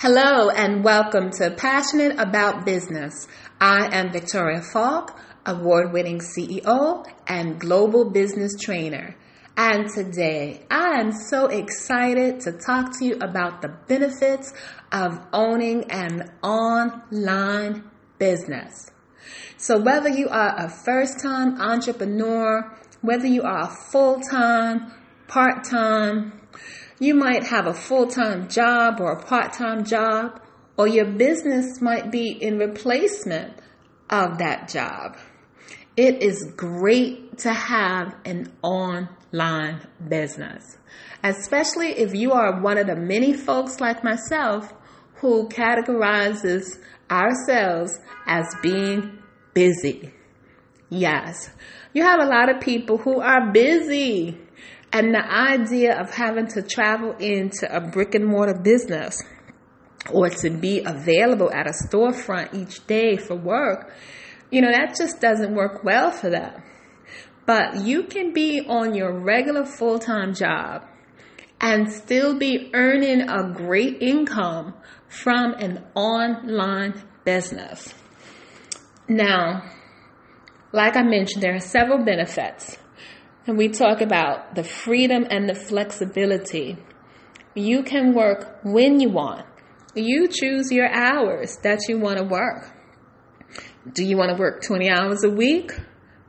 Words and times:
Hello 0.00 0.48
and 0.48 0.84
welcome 0.84 1.30
to 1.30 1.50
Passionate 1.50 2.20
About 2.20 2.64
Business. 2.64 3.26
I 3.60 3.88
am 3.92 4.12
Victoria 4.12 4.62
Falk, 4.62 5.18
award 5.44 5.92
winning 5.92 6.20
CEO 6.20 7.04
and 7.26 7.58
global 7.58 8.08
business 8.08 8.52
trainer. 8.60 9.16
And 9.56 9.90
today 9.92 10.64
I 10.70 11.00
am 11.00 11.10
so 11.10 11.46
excited 11.46 12.38
to 12.42 12.52
talk 12.52 12.96
to 13.00 13.04
you 13.04 13.16
about 13.16 13.60
the 13.60 13.76
benefits 13.88 14.52
of 14.92 15.18
owning 15.32 15.90
an 15.90 16.30
online 16.44 17.90
business. 18.20 18.92
So 19.56 19.80
whether 19.80 20.10
you 20.10 20.28
are 20.28 20.64
a 20.64 20.70
first 20.70 21.20
time 21.20 21.60
entrepreneur, 21.60 22.72
whether 23.00 23.26
you 23.26 23.42
are 23.42 23.62
a 23.62 23.76
full 23.90 24.20
time, 24.20 24.92
part 25.26 25.64
time, 25.64 26.38
you 27.00 27.14
might 27.14 27.44
have 27.44 27.66
a 27.66 27.74
full 27.74 28.06
time 28.06 28.48
job 28.48 29.00
or 29.00 29.12
a 29.12 29.22
part 29.22 29.52
time 29.52 29.84
job, 29.84 30.40
or 30.76 30.86
your 30.86 31.06
business 31.06 31.80
might 31.80 32.10
be 32.10 32.30
in 32.30 32.58
replacement 32.58 33.54
of 34.10 34.38
that 34.38 34.68
job. 34.68 35.16
It 35.96 36.22
is 36.22 36.52
great 36.56 37.38
to 37.38 37.52
have 37.52 38.14
an 38.24 38.52
online 38.62 39.80
business, 40.08 40.78
especially 41.24 41.88
if 41.88 42.14
you 42.14 42.32
are 42.32 42.60
one 42.60 42.78
of 42.78 42.86
the 42.86 42.96
many 42.96 43.32
folks 43.32 43.80
like 43.80 44.04
myself 44.04 44.72
who 45.16 45.48
categorizes 45.48 46.78
ourselves 47.10 47.98
as 48.26 48.46
being 48.62 49.18
busy. 49.54 50.14
Yes, 50.90 51.50
you 51.92 52.02
have 52.02 52.20
a 52.20 52.26
lot 52.26 52.48
of 52.48 52.60
people 52.60 52.98
who 52.98 53.20
are 53.20 53.50
busy 53.52 54.38
and 54.92 55.14
the 55.14 55.24
idea 55.24 55.98
of 56.00 56.10
having 56.10 56.46
to 56.48 56.62
travel 56.62 57.14
into 57.18 57.68
a 57.70 57.80
brick 57.80 58.14
and 58.14 58.24
mortar 58.24 58.58
business 58.58 59.22
or 60.10 60.30
to 60.30 60.50
be 60.50 60.82
available 60.84 61.50
at 61.52 61.66
a 61.66 61.72
storefront 61.72 62.54
each 62.54 62.86
day 62.86 63.16
for 63.16 63.36
work, 63.36 63.92
you 64.50 64.62
know, 64.62 64.70
that 64.70 64.96
just 64.96 65.20
doesn't 65.20 65.54
work 65.54 65.84
well 65.84 66.10
for 66.10 66.30
them. 66.30 66.62
But 67.44 67.82
you 67.84 68.04
can 68.04 68.32
be 68.32 68.60
on 68.66 68.94
your 68.94 69.12
regular 69.20 69.64
full 69.64 69.98
time 69.98 70.34
job 70.34 70.86
and 71.60 71.90
still 71.92 72.38
be 72.38 72.70
earning 72.72 73.28
a 73.28 73.52
great 73.52 74.00
income 74.00 74.74
from 75.08 75.54
an 75.54 75.84
online 75.94 77.02
business. 77.24 77.92
Now, 79.08 79.70
like 80.72 80.96
I 80.96 81.02
mentioned, 81.02 81.42
there 81.42 81.54
are 81.54 81.60
several 81.60 82.04
benefits 82.04 82.76
and 83.48 83.56
we 83.56 83.68
talk 83.68 84.02
about 84.02 84.54
the 84.54 84.62
freedom 84.62 85.26
and 85.30 85.48
the 85.48 85.54
flexibility. 85.54 86.76
You 87.54 87.82
can 87.82 88.14
work 88.14 88.60
when 88.62 89.00
you 89.00 89.08
want. 89.08 89.46
You 89.94 90.28
choose 90.28 90.70
your 90.70 90.88
hours 90.88 91.56
that 91.62 91.80
you 91.88 91.98
want 91.98 92.18
to 92.18 92.24
work. 92.24 92.70
Do 93.90 94.04
you 94.04 94.18
want 94.18 94.36
to 94.36 94.36
work 94.36 94.62
20 94.62 94.90
hours 94.90 95.24
a 95.24 95.30
week? 95.30 95.72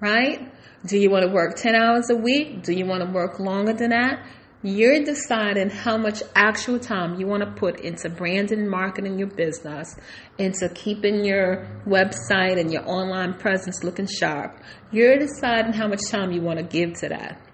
Right? 0.00 0.50
Do 0.86 0.98
you 0.98 1.10
want 1.10 1.26
to 1.26 1.30
work 1.30 1.54
10 1.56 1.74
hours 1.74 2.08
a 2.08 2.16
week? 2.16 2.62
Do 2.62 2.72
you 2.72 2.86
want 2.86 3.04
to 3.04 3.12
work 3.12 3.38
longer 3.38 3.74
than 3.74 3.90
that? 3.90 4.26
You're 4.64 5.02
deciding 5.02 5.70
how 5.70 5.96
much 5.96 6.22
actual 6.36 6.78
time 6.78 7.18
you 7.18 7.26
want 7.26 7.42
to 7.42 7.50
put 7.50 7.80
into 7.80 8.08
branding, 8.08 8.68
marketing 8.68 9.18
your 9.18 9.26
business, 9.26 9.96
into 10.38 10.68
keeping 10.72 11.24
your 11.24 11.66
website 11.84 12.60
and 12.60 12.72
your 12.72 12.88
online 12.88 13.34
presence 13.34 13.82
looking 13.82 14.06
sharp. 14.06 14.56
You're 14.92 15.18
deciding 15.18 15.72
how 15.72 15.88
much 15.88 16.02
time 16.08 16.30
you 16.30 16.42
want 16.42 16.60
to 16.60 16.64
give 16.64 16.92
to 17.00 17.08
that. 17.08 17.44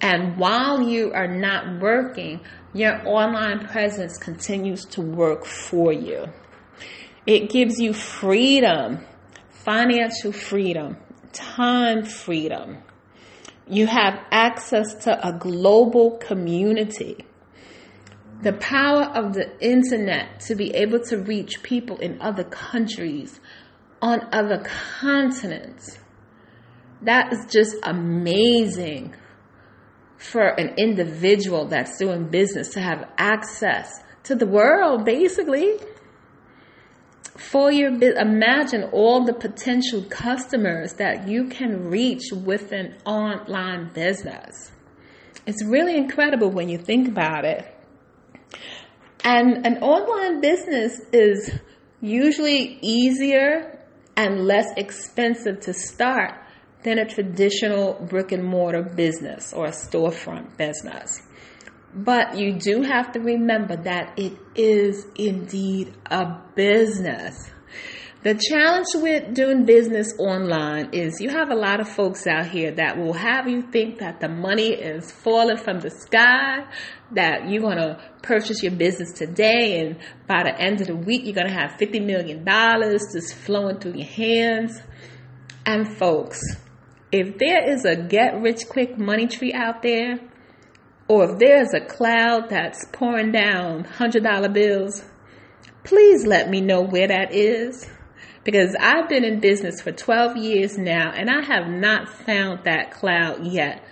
And 0.00 0.38
while 0.38 0.80
you 0.80 1.12
are 1.12 1.26
not 1.26 1.80
working, 1.80 2.40
your 2.72 3.04
online 3.04 3.66
presence 3.66 4.16
continues 4.16 4.84
to 4.90 5.00
work 5.00 5.44
for 5.44 5.92
you. 5.92 6.26
It 7.26 7.50
gives 7.50 7.80
you 7.80 7.92
freedom, 7.92 9.04
financial 9.50 10.30
freedom, 10.30 10.98
time 11.32 12.04
freedom 12.04 12.78
you 13.68 13.86
have 13.86 14.18
access 14.30 14.94
to 15.04 15.26
a 15.26 15.32
global 15.32 16.18
community. 16.18 17.24
The 18.42 18.52
power 18.54 19.04
of 19.04 19.34
the 19.34 19.58
internet 19.60 20.40
to 20.40 20.54
be 20.54 20.74
able 20.74 21.00
to 21.04 21.18
reach 21.18 21.62
people 21.62 21.98
in 21.98 22.20
other 22.20 22.44
countries, 22.44 23.40
on 24.00 24.28
other 24.32 24.64
continents. 25.00 25.98
That 27.02 27.32
is 27.32 27.46
just 27.50 27.76
amazing 27.82 29.14
for 30.16 30.46
an 30.46 30.74
individual 30.78 31.66
that's 31.66 31.98
doing 31.98 32.28
business 32.28 32.70
to 32.70 32.80
have 32.80 33.08
access 33.18 34.02
to 34.24 34.34
the 34.34 34.46
world, 34.46 35.04
basically 35.04 35.78
for 37.38 37.70
your 37.70 37.92
business, 37.92 38.20
imagine 38.20 38.84
all 38.92 39.24
the 39.24 39.32
potential 39.32 40.02
customers 40.10 40.94
that 40.94 41.28
you 41.28 41.46
can 41.46 41.88
reach 41.88 42.32
with 42.32 42.72
an 42.72 42.96
online 43.04 43.90
business. 43.92 44.72
It's 45.46 45.64
really 45.64 45.96
incredible 45.96 46.50
when 46.50 46.68
you 46.68 46.78
think 46.78 47.08
about 47.08 47.44
it. 47.44 47.64
And 49.22 49.64
an 49.64 49.78
online 49.82 50.40
business 50.40 51.00
is 51.12 51.50
usually 52.00 52.78
easier 52.82 53.84
and 54.16 54.46
less 54.46 54.66
expensive 54.76 55.60
to 55.60 55.72
start 55.72 56.34
than 56.82 56.98
a 56.98 57.08
traditional 57.08 57.94
brick 58.08 58.32
and 58.32 58.44
mortar 58.44 58.82
business 58.82 59.52
or 59.52 59.66
a 59.66 59.70
storefront 59.70 60.56
business 60.56 61.22
but 61.94 62.38
you 62.38 62.52
do 62.58 62.82
have 62.82 63.12
to 63.12 63.20
remember 63.20 63.76
that 63.76 64.18
it 64.18 64.38
is 64.54 65.06
indeed 65.16 65.94
a 66.10 66.38
business. 66.54 67.50
The 68.24 68.34
challenge 68.34 68.86
with 68.96 69.32
doing 69.32 69.64
business 69.64 70.12
online 70.18 70.90
is 70.92 71.20
you 71.20 71.30
have 71.30 71.50
a 71.50 71.54
lot 71.54 71.78
of 71.78 71.88
folks 71.88 72.26
out 72.26 72.48
here 72.48 72.72
that 72.72 72.98
will 72.98 73.12
have 73.12 73.48
you 73.48 73.62
think 73.62 74.00
that 74.00 74.18
the 74.18 74.28
money 74.28 74.70
is 74.72 75.12
falling 75.12 75.56
from 75.56 75.78
the 75.78 75.90
sky, 75.90 76.66
that 77.12 77.48
you're 77.48 77.62
going 77.62 77.78
to 77.78 78.00
purchase 78.22 78.60
your 78.60 78.72
business 78.72 79.12
today, 79.12 79.80
and 79.80 79.98
by 80.26 80.42
the 80.42 80.60
end 80.60 80.80
of 80.80 80.88
the 80.88 80.96
week, 80.96 81.24
you're 81.24 81.34
going 81.34 81.46
to 81.46 81.52
have 81.52 81.78
$50 81.78 82.04
million 82.04 82.44
just 82.44 83.34
flowing 83.34 83.78
through 83.78 83.94
your 83.94 84.08
hands. 84.08 84.82
And 85.64 85.96
folks, 85.96 86.40
if 87.12 87.38
there 87.38 87.70
is 87.70 87.84
a 87.84 87.94
get 87.94 88.40
rich 88.40 88.68
quick 88.68 88.98
money 88.98 89.28
tree 89.28 89.52
out 89.52 89.82
there, 89.82 90.18
or 91.08 91.30
if 91.30 91.38
there's 91.38 91.72
a 91.74 91.80
cloud 91.80 92.50
that's 92.50 92.84
pouring 92.92 93.32
down 93.32 93.84
$100 93.84 94.52
bills, 94.52 95.04
please 95.82 96.26
let 96.26 96.50
me 96.50 96.60
know 96.60 96.82
where 96.82 97.08
that 97.08 97.34
is. 97.34 97.88
Because 98.44 98.76
I've 98.78 99.08
been 99.08 99.24
in 99.24 99.40
business 99.40 99.80
for 99.80 99.92
12 99.92 100.36
years 100.36 100.78
now 100.78 101.10
and 101.10 101.28
I 101.28 101.42
have 101.42 101.68
not 101.68 102.08
found 102.08 102.64
that 102.64 102.92
cloud 102.92 103.46
yet 103.46 103.84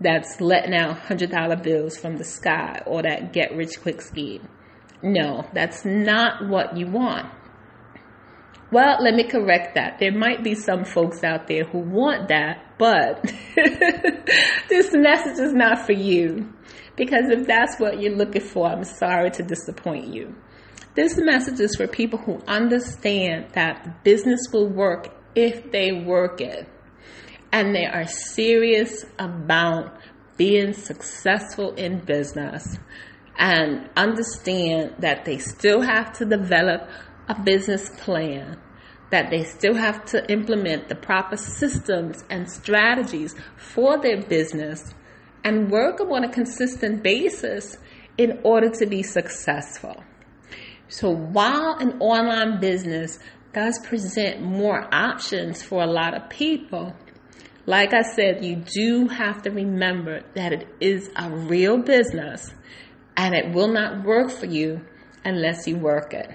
that's 0.00 0.40
letting 0.40 0.74
out 0.74 0.96
$100 0.96 1.62
bills 1.62 1.98
from 1.98 2.16
the 2.16 2.24
sky 2.24 2.82
or 2.86 3.02
that 3.02 3.32
get 3.32 3.54
rich 3.54 3.80
quick 3.82 4.00
scheme. 4.00 4.48
No, 5.02 5.46
that's 5.52 5.84
not 5.84 6.48
what 6.48 6.76
you 6.76 6.86
want. 6.86 7.26
Well, 8.72 9.02
let 9.02 9.14
me 9.14 9.24
correct 9.24 9.74
that. 9.74 9.98
There 9.98 10.12
might 10.12 10.44
be 10.44 10.54
some 10.54 10.84
folks 10.84 11.24
out 11.24 11.48
there 11.48 11.64
who 11.64 11.78
want 11.78 12.28
that, 12.28 12.64
but 12.80 13.22
this 14.70 14.90
message 14.94 15.38
is 15.38 15.52
not 15.52 15.84
for 15.84 15.92
you. 15.92 16.50
Because 16.96 17.28
if 17.28 17.46
that's 17.46 17.78
what 17.78 18.00
you're 18.00 18.16
looking 18.16 18.40
for, 18.40 18.66
I'm 18.66 18.84
sorry 18.84 19.30
to 19.32 19.42
disappoint 19.42 20.06
you. 20.06 20.34
This 20.94 21.18
message 21.18 21.60
is 21.60 21.76
for 21.76 21.86
people 21.86 22.18
who 22.18 22.40
understand 22.48 23.52
that 23.52 24.02
business 24.02 24.40
will 24.50 24.68
work 24.68 25.08
if 25.34 25.70
they 25.70 25.92
work 25.92 26.40
it. 26.40 26.66
And 27.52 27.74
they 27.74 27.84
are 27.84 28.06
serious 28.06 29.04
about 29.18 29.98
being 30.38 30.72
successful 30.72 31.74
in 31.74 31.98
business 32.00 32.78
and 33.38 33.90
understand 33.94 34.94
that 35.00 35.26
they 35.26 35.36
still 35.36 35.82
have 35.82 36.12
to 36.14 36.24
develop 36.24 36.88
a 37.28 37.42
business 37.42 37.90
plan, 37.98 38.58
that 39.10 39.30
they 39.30 39.44
still 39.44 39.74
have 39.74 40.04
to 40.06 40.30
implement 40.30 40.88
the 40.88 40.94
proper 40.94 41.36
systems 41.36 42.24
and 42.30 42.50
strategies 42.50 43.34
for 43.56 43.98
their 44.00 44.22
business 44.22 44.94
and 45.44 45.70
work 45.70 46.00
on 46.00 46.24
a 46.24 46.28
consistent 46.28 47.02
basis 47.02 47.76
in 48.18 48.40
order 48.44 48.68
to 48.68 48.86
be 48.86 49.02
successful. 49.02 50.02
So 50.88 51.10
while 51.10 51.76
an 51.78 52.00
online 52.00 52.60
business 52.60 53.18
does 53.52 53.78
present 53.84 54.42
more 54.42 54.88
options 54.92 55.62
for 55.62 55.82
a 55.82 55.86
lot 55.86 56.14
of 56.14 56.28
people, 56.28 56.94
like 57.66 57.92
I 57.92 58.02
said, 58.02 58.44
you 58.44 58.56
do 58.56 59.08
have 59.08 59.42
to 59.42 59.50
remember 59.50 60.22
that 60.34 60.52
it 60.52 60.68
is 60.80 61.10
a 61.16 61.30
real 61.30 61.78
business 61.78 62.52
and 63.16 63.34
it 63.34 63.52
will 63.52 63.68
not 63.68 64.04
work 64.04 64.30
for 64.30 64.46
you 64.46 64.80
unless 65.24 65.66
you 65.66 65.76
work 65.76 66.14
it. 66.14 66.30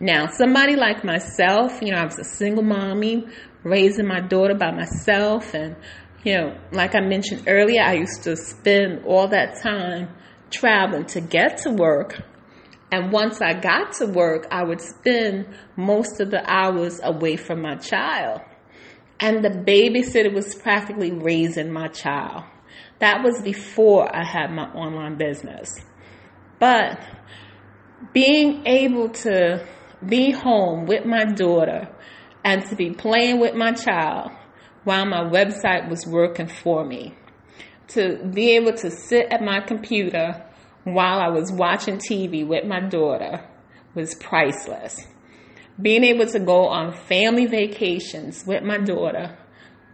Now, 0.00 0.26
somebody 0.28 0.76
like 0.76 1.02
myself, 1.04 1.80
you 1.82 1.90
know, 1.90 1.98
I 1.98 2.04
was 2.04 2.18
a 2.18 2.24
single 2.24 2.62
mommy, 2.62 3.26
raising 3.64 4.06
my 4.06 4.20
daughter 4.20 4.54
by 4.54 4.70
myself, 4.70 5.54
and, 5.54 5.74
you 6.22 6.34
know, 6.36 6.58
like 6.70 6.94
I 6.94 7.00
mentioned 7.00 7.44
earlier, 7.48 7.82
I 7.82 7.94
used 7.94 8.22
to 8.22 8.36
spend 8.36 9.04
all 9.04 9.26
that 9.28 9.60
time 9.60 10.10
traveling 10.50 11.06
to 11.06 11.20
get 11.20 11.58
to 11.58 11.70
work. 11.70 12.22
And 12.92 13.12
once 13.12 13.42
I 13.42 13.54
got 13.54 13.92
to 13.94 14.06
work, 14.06 14.46
I 14.50 14.62
would 14.62 14.80
spend 14.80 15.48
most 15.76 16.20
of 16.20 16.30
the 16.30 16.48
hours 16.48 17.00
away 17.02 17.36
from 17.36 17.60
my 17.60 17.74
child. 17.74 18.40
And 19.20 19.44
the 19.44 19.50
babysitter 19.50 20.32
was 20.32 20.54
practically 20.54 21.10
raising 21.10 21.72
my 21.72 21.88
child. 21.88 22.44
That 23.00 23.24
was 23.24 23.42
before 23.42 24.14
I 24.14 24.24
had 24.24 24.52
my 24.52 24.66
online 24.72 25.18
business. 25.18 25.74
But 26.60 27.00
being 28.12 28.64
able 28.64 29.08
to 29.08 29.66
be 30.06 30.30
home 30.30 30.86
with 30.86 31.04
my 31.04 31.24
daughter 31.24 31.88
and 32.44 32.64
to 32.66 32.76
be 32.76 32.90
playing 32.90 33.40
with 33.40 33.54
my 33.54 33.72
child 33.72 34.30
while 34.84 35.04
my 35.04 35.22
website 35.22 35.88
was 35.88 36.06
working 36.06 36.48
for 36.48 36.84
me, 36.84 37.14
to 37.88 38.18
be 38.32 38.56
able 38.56 38.72
to 38.72 38.90
sit 38.90 39.26
at 39.30 39.42
my 39.42 39.60
computer 39.60 40.44
while 40.84 41.18
I 41.20 41.28
was 41.28 41.52
watching 41.52 41.98
TV 41.98 42.46
with 42.46 42.64
my 42.64 42.80
daughter 42.80 43.44
was 43.94 44.14
priceless. 44.14 45.06
Being 45.80 46.04
able 46.04 46.26
to 46.26 46.40
go 46.40 46.68
on 46.68 46.92
family 46.92 47.46
vacations 47.46 48.44
with 48.46 48.62
my 48.62 48.78
daughter 48.78 49.36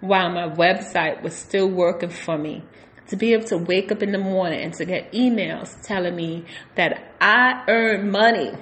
while 0.00 0.30
my 0.30 0.48
website 0.48 1.22
was 1.22 1.34
still 1.34 1.68
working 1.68 2.10
for 2.10 2.38
me. 2.38 2.62
To 3.08 3.16
be 3.16 3.32
able 3.32 3.44
to 3.46 3.58
wake 3.58 3.92
up 3.92 4.02
in 4.02 4.12
the 4.12 4.18
morning 4.18 4.62
and 4.62 4.72
to 4.74 4.84
get 4.84 5.12
emails 5.12 5.74
telling 5.82 6.16
me 6.16 6.44
that 6.74 7.14
I 7.20 7.64
earned 7.68 8.10
money. 8.10 8.52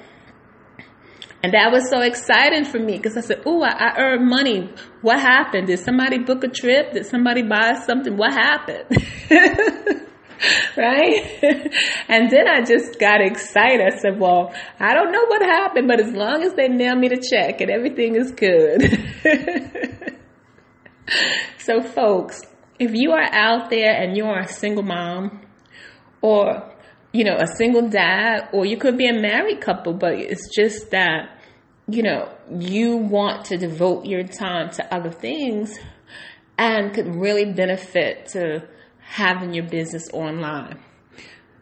And 1.42 1.54
that 1.54 1.72
was 1.72 1.90
so 1.90 2.00
exciting 2.00 2.64
for 2.64 2.78
me 2.78 2.96
because 2.96 3.16
I 3.16 3.20
said, 3.20 3.42
Oh, 3.44 3.62
I, 3.62 3.70
I 3.70 3.98
earned 3.98 4.28
money. 4.28 4.70
What 5.00 5.18
happened? 5.20 5.66
Did 5.66 5.80
somebody 5.80 6.18
book 6.18 6.44
a 6.44 6.48
trip? 6.48 6.92
Did 6.92 7.06
somebody 7.06 7.42
buy 7.42 7.74
something? 7.84 8.16
What 8.16 8.32
happened? 8.32 8.86
right? 10.76 11.38
and 12.08 12.30
then 12.30 12.48
I 12.48 12.62
just 12.62 12.98
got 12.98 13.20
excited. 13.20 13.80
I 13.80 13.96
said, 13.98 14.18
well, 14.18 14.54
I 14.78 14.94
don't 14.94 15.12
know 15.12 15.26
what 15.26 15.42
happened, 15.42 15.88
but 15.88 16.00
as 16.00 16.12
long 16.12 16.42
as 16.42 16.54
they 16.54 16.68
mail 16.68 16.96
me 16.96 17.08
the 17.08 17.16
check 17.16 17.60
and 17.60 17.70
everything 17.70 18.16
is 18.16 18.32
good. 18.32 18.82
so 21.58 21.82
folks, 21.82 22.42
if 22.78 22.92
you 22.94 23.12
are 23.12 23.32
out 23.32 23.70
there 23.70 23.92
and 23.92 24.16
you 24.16 24.24
are 24.26 24.40
a 24.40 24.48
single 24.48 24.82
mom 24.82 25.42
or 26.20 26.71
you 27.12 27.24
know, 27.24 27.36
a 27.36 27.46
single 27.58 27.88
dad, 27.88 28.48
or 28.52 28.64
you 28.64 28.76
could 28.76 28.96
be 28.96 29.06
a 29.06 29.12
married 29.12 29.60
couple, 29.60 29.92
but 29.92 30.14
it's 30.14 30.48
just 30.54 30.90
that, 30.90 31.38
you 31.86 32.02
know, 32.02 32.28
you 32.50 32.96
want 32.96 33.44
to 33.46 33.58
devote 33.58 34.06
your 34.06 34.24
time 34.24 34.70
to 34.70 34.94
other 34.94 35.10
things 35.10 35.78
and 36.56 36.94
could 36.94 37.14
really 37.14 37.52
benefit 37.52 38.26
to 38.26 38.66
having 39.00 39.52
your 39.52 39.64
business 39.64 40.08
online. 40.12 40.78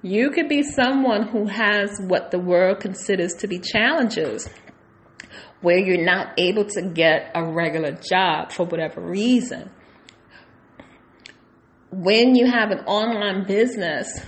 You 0.03 0.31
could 0.31 0.49
be 0.49 0.63
someone 0.63 1.29
who 1.29 1.47
has 1.47 2.01
what 2.01 2.31
the 2.31 2.39
world 2.39 2.81
considers 2.81 3.35
to 3.35 3.49
be 3.49 3.59
challenges, 3.59 4.49
where 5.61 5.79
you're 5.79 6.05
not 6.05 6.39
able 6.39 6.65
to 6.65 6.83
get 6.83 7.33
a 7.35 7.45
regular 7.45 7.93
job 7.93 8.53
for 8.53 8.65
whatever 8.65 9.01
reason. 9.01 9.71
When 11.91 12.35
you 12.35 12.47
have 12.47 12.71
an 12.71 12.81
online 12.87 13.47
business, 13.47 14.21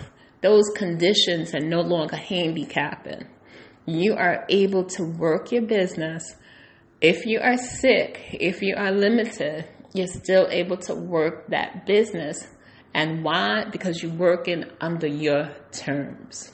those 0.42 0.68
conditions 0.76 1.54
are 1.54 1.60
no 1.60 1.80
longer 1.80 2.16
handicapping. 2.16 3.26
You 3.86 4.14
are 4.14 4.44
able 4.48 4.84
to 4.84 5.04
work 5.04 5.50
your 5.50 5.62
business. 5.62 6.36
If 7.00 7.26
you 7.26 7.40
are 7.40 7.56
sick, 7.56 8.20
if 8.32 8.62
you 8.62 8.74
are 8.76 8.92
limited, 8.92 9.68
you're 9.94 10.06
still 10.06 10.46
able 10.50 10.76
to 10.78 10.94
work 10.94 11.48
that 11.48 11.86
business 11.86 12.46
and 12.94 13.24
why? 13.24 13.64
Because 13.70 14.02
you're 14.02 14.12
working 14.12 14.64
under 14.80 15.06
your 15.06 15.50
terms. 15.72 16.52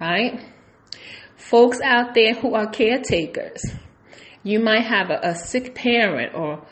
Right? 0.00 0.40
Folks 1.36 1.80
out 1.82 2.14
there 2.14 2.34
who 2.34 2.54
are 2.54 2.66
caretakers, 2.68 3.62
you 4.42 4.58
might 4.58 4.84
have 4.84 5.10
a, 5.10 5.20
a 5.22 5.34
sick 5.34 5.74
parent 5.74 6.34
or 6.34 6.66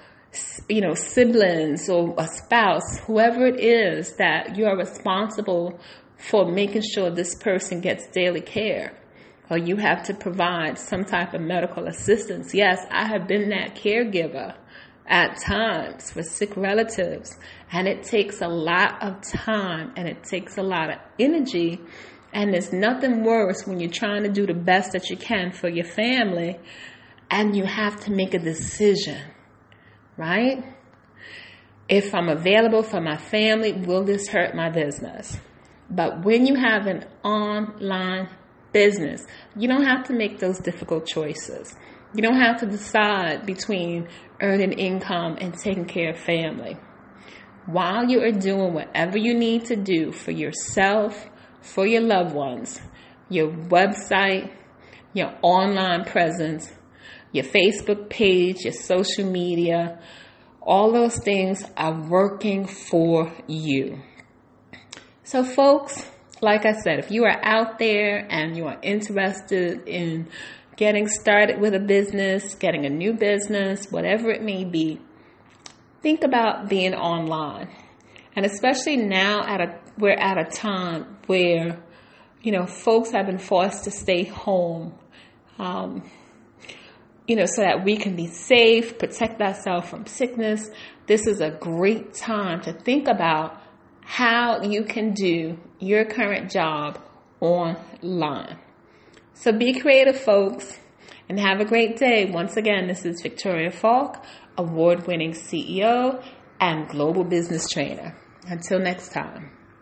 you 0.69 0.81
know, 0.81 0.95
siblings 0.95 1.89
or 1.89 2.15
a 2.19 2.27
spouse, 2.29 2.99
whoever 3.07 3.47
it 3.47 3.61
is 3.61 4.17
that 4.17 4.57
you 4.57 4.67
are 4.67 4.77
responsible 4.77 5.79
for 6.17 6.51
making 6.51 6.83
sure 6.83 7.11
this 7.11 7.35
person 7.35 7.81
gets 7.81 8.07
daily 8.09 8.41
care 8.41 8.93
or 9.51 9.59
you 9.59 9.77
have 9.77 10.05
to 10.05 10.15
provide 10.15 10.79
some 10.79 11.05
type 11.05 11.35
of 11.35 11.41
medical 11.41 11.89
assistance. 11.89 12.55
Yes, 12.55 12.87
I 12.91 13.07
have 13.07 13.27
been 13.27 13.49
that 13.51 13.75
caregiver 13.75 14.55
at 15.11 15.41
times 15.41 16.13
for 16.13 16.23
sick 16.23 16.57
relatives. 16.57 17.37
And 17.73 17.89
it 17.89 18.05
takes 18.05 18.41
a 18.41 18.49
lot 18.49 19.03
of 19.03 19.21
time 19.23 19.93
and 19.97 20.09
it 20.09 20.23
takes 20.23 20.57
a 20.57 20.63
lot 20.63 20.91
of 20.91 20.99
energy. 21.19 21.81
And 22.33 22.55
there's 22.55 22.73
nothing 22.73 23.25
worse 23.25 23.67
when 23.67 23.81
you're 23.81 23.91
trying 23.91 24.23
to 24.23 24.29
do 24.29 24.47
the 24.47 24.55
best 24.55 24.93
that 24.93 25.11
you 25.11 25.17
can 25.17 25.51
for 25.51 25.69
your 25.69 25.85
family 25.85 26.59
and 27.29 27.57
you 27.57 27.65
have 27.65 27.99
to 28.05 28.13
make 28.13 28.35
a 28.35 28.39
decision, 28.39 29.21
right? 30.21 30.63
If 31.89 32.15
I'm 32.15 32.29
available 32.29 32.83
for 32.83 33.01
my 33.01 33.17
family, 33.17 33.73
will 33.73 34.05
this 34.05 34.29
hurt 34.29 34.55
my 34.55 34.69
business? 34.69 35.39
But 35.89 36.25
when 36.25 36.47
you 36.47 36.55
have 36.55 36.87
an 36.87 37.07
online 37.25 38.29
business, 38.73 39.27
you 39.57 39.67
don't 39.67 39.85
have 39.85 40.05
to 40.09 40.13
make 40.13 40.39
those 40.39 40.59
difficult 40.59 41.07
choices. 41.07 41.75
You 42.15 42.23
don't 42.23 42.41
have 42.41 42.61
to 42.61 42.67
decide 42.67 43.47
between 43.47 44.09
earning 44.41 44.73
income 44.73 45.39
and 45.41 45.55
taking 45.55 45.87
care 45.87 46.11
of 46.11 46.19
family. 46.19 46.77
While 47.67 48.09
you 48.09 48.23
are 48.23 48.31
doing 48.31 48.75
whatever 48.75 49.17
you 49.17 49.35
need 49.35 49.65
to 49.67 49.77
do 49.77 50.13
for 50.13 50.33
yourself, 50.33 51.29
for 51.61 51.87
your 51.87 52.03
loved 52.03 52.35
ones, 52.35 52.81
your 53.29 53.51
website, 53.51 54.53
your 55.15 55.33
online 55.43 56.05
presence, 56.05 56.71
your 57.33 57.45
Facebook 57.45 58.09
page, 58.11 58.65
your 58.65 58.73
social 58.73 59.25
media, 59.25 60.01
all 60.63 60.93
those 60.93 61.17
things 61.19 61.65
are 61.77 62.01
working 62.09 62.67
for 62.67 63.33
you. 63.47 64.01
So, 65.25 65.45
folks, 65.45 66.11
like 66.41 66.67
I 66.67 66.73
said, 66.73 66.99
if 66.99 67.11
you 67.11 67.25
are 67.25 67.39
out 67.43 67.79
there 67.79 68.27
and 68.31 68.57
you 68.57 68.67
are 68.67 68.79
interested 68.83 69.87
in 69.87 70.29
getting 70.77 71.09
started 71.09 71.61
with 71.61 71.75
a 71.75 71.81
business, 71.81 72.55
getting 72.55 72.87
a 72.87 72.91
new 72.91 73.13
business, 73.13 73.87
whatever 73.91 74.31
it 74.31 74.43
may 74.43 74.65
be, 74.65 75.01
think 76.03 76.25
about 76.25 76.69
being 76.69 76.95
online. 76.95 77.69
And 78.35 78.47
especially 78.47 78.97
now 78.97 79.43
at 79.47 79.61
a 79.61 79.81
we're 79.99 80.13
at 80.13 80.39
a 80.39 80.51
time 80.51 81.19
where 81.27 81.83
you 82.43 82.53
know 82.53 82.65
folks 82.67 83.11
have 83.11 83.27
been 83.27 83.39
forced 83.39 83.85
to 83.85 83.91
stay 83.91 84.25
home. 84.25 84.95
Um, 85.59 86.11
you 87.27 87.37
know, 87.37 87.47
so 87.47 87.63
that 87.63 87.85
we 87.85 87.97
can 87.97 88.17
be 88.17 88.27
safe, 88.27 88.99
protect 88.99 89.41
ourselves 89.41 89.89
from 89.89 90.07
sickness. 90.07 90.69
This 91.07 91.27
is 91.27 91.41
a 91.41 91.51
great 91.51 92.15
time 92.15 92.61
to 92.63 92.73
think 92.73 93.09
about 93.09 93.61
how 94.03 94.63
you 94.63 94.85
can 94.85 95.13
do 95.13 95.59
your 95.79 96.05
current 96.05 96.51
job 96.51 97.01
online. 97.41 98.59
So 99.35 99.53
be 99.53 99.79
creative, 99.79 100.21
folks, 100.21 100.79
and 101.29 101.39
have 101.39 101.61
a 101.61 101.65
great 101.65 101.97
day. 101.97 102.31
Once 102.31 102.57
again, 102.57 102.89
this 102.89 103.05
is 103.05 103.23
Victoria 103.23 103.71
Falk, 103.71 104.25
award 104.59 105.07
winning 105.07 105.33
CEO 105.33 106.23
and 106.61 106.89
global 106.89 107.25
business 107.25 107.69
trainer. 107.69 108.17
Until 108.47 108.81
next 108.81 109.13
time. 109.13 109.60